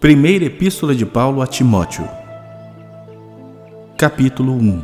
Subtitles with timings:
[0.00, 2.08] Primeira Epístola de Paulo a Timóteo,
[3.96, 4.82] capítulo 1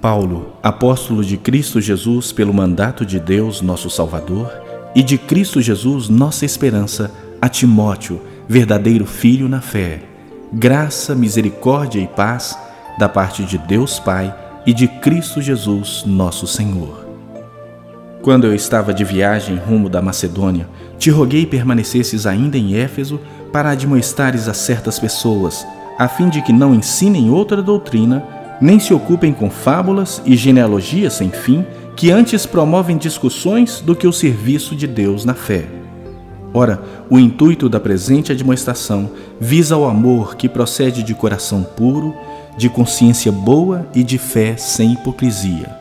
[0.00, 4.50] Paulo, apóstolo de Cristo Jesus pelo mandato de Deus, nosso Salvador,
[4.94, 10.04] e de Cristo Jesus, nossa esperança, a Timóteo, verdadeiro filho na fé,
[10.50, 12.58] graça, misericórdia e paz
[12.98, 14.34] da parte de Deus Pai
[14.64, 17.10] e de Cristo Jesus, nosso Senhor.
[18.22, 20.68] Quando eu estava de viagem rumo da Macedônia,
[20.98, 23.18] te roguei permanecesses ainda em Éfeso
[23.52, 25.66] para admoestares a certas pessoas,
[25.98, 28.24] a fim de que não ensinem outra doutrina,
[28.60, 31.64] nem se ocupem com fábulas e genealogias sem fim,
[31.96, 35.66] que antes promovem discussões do que o serviço de Deus na fé.
[36.52, 42.14] Ora, o intuito da presente admoestação visa o amor que procede de coração puro,
[42.56, 45.80] de consciência boa e de fé sem hipocrisia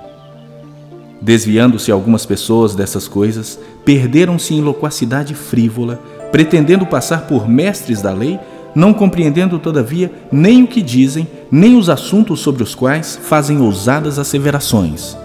[1.21, 5.99] Desviando-se algumas pessoas dessas coisas, perderam-se em loquacidade frívola,
[6.31, 8.39] pretendendo passar por mestres da lei,
[8.75, 14.19] não compreendendo, todavia, nem o que dizem, nem os assuntos sobre os quais fazem ousadas
[14.19, 15.17] asseverações.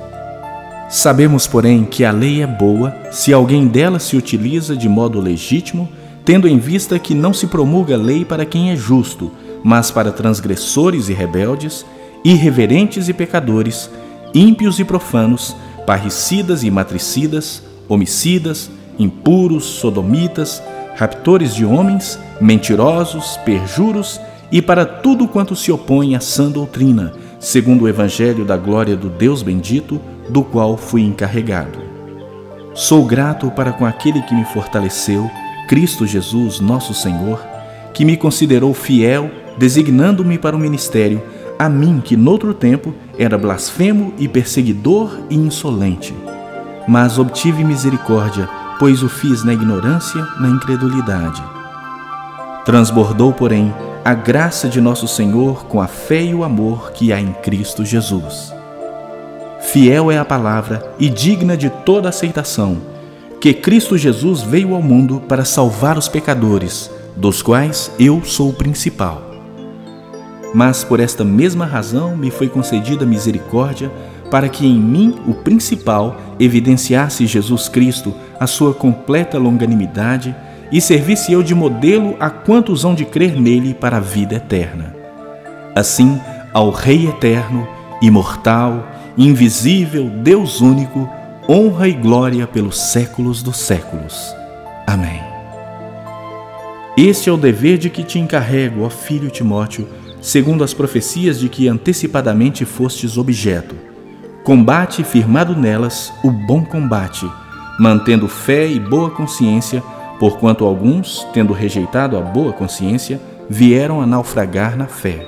[0.89, 5.89] Sabemos, porém, que a lei é boa se alguém dela se utiliza de modo legítimo,
[6.25, 9.31] tendo em vista que não se promulga lei para quem é justo,
[9.63, 11.85] mas para transgressores e rebeldes,
[12.25, 13.91] irreverentes e pecadores,
[14.35, 15.55] ímpios e profanos,
[15.87, 20.63] parricidas e matricidas, homicidas, impuros, sodomitas,
[20.95, 27.83] raptores de homens, mentirosos, perjuros e para tudo quanto se opõe à sã doutrina, segundo
[27.83, 31.79] o evangelho da glória do Deus bendito, do qual fui encarregado.
[32.75, 35.31] Sou grato para com aquele que me fortaleceu,
[35.69, 37.45] Cristo Jesus, nosso Senhor,
[37.93, 41.23] que me considerou fiel, designando-me para o ministério
[41.59, 46.13] a mim que noutro tempo era blasfemo e perseguidor e insolente.
[46.87, 51.43] Mas obtive misericórdia, pois o fiz na ignorância, na incredulidade.
[52.65, 57.21] Transbordou, porém, a graça de nosso Senhor com a fé e o amor que há
[57.21, 58.53] em Cristo Jesus.
[59.61, 62.79] Fiel é a palavra e digna de toda aceitação,
[63.41, 68.55] que Cristo Jesus veio ao mundo para salvar os pecadores, dos quais eu sou o
[68.55, 69.35] principal
[70.55, 73.91] mas por esta mesma razão me foi concedida misericórdia,
[74.31, 80.35] para que em mim, o principal, evidenciasse Jesus Cristo a sua completa longanimidade
[80.71, 84.95] e servisse eu de modelo a quantos hão de crer nele para a vida eterna.
[85.75, 86.21] Assim,
[86.53, 87.67] ao Rei eterno,
[88.01, 91.09] imortal, invisível, Deus único,
[91.49, 94.35] honra e glória pelos séculos dos séculos.
[94.87, 95.21] Amém.
[96.97, 99.89] Este é o dever de que te encarrego, ó filho Timóteo,
[100.21, 103.75] segundo as profecias de que antecipadamente fostes objeto.
[104.45, 107.29] Combate firmado nelas o bom combate,
[107.79, 109.83] mantendo fé e boa consciência,
[110.19, 115.27] porquanto alguns, tendo rejeitado a boa consciência, vieram a naufragar na fé.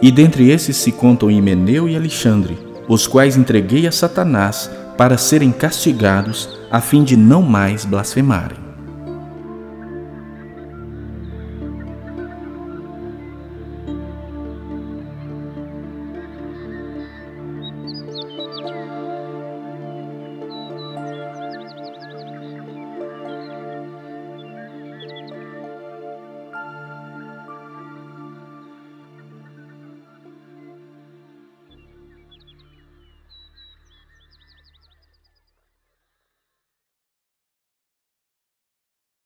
[0.00, 2.58] E dentre esses se contam Himeneu e Alexandre,
[2.88, 8.67] os quais entreguei a Satanás para serem castigados, a fim de não mais blasfemarem.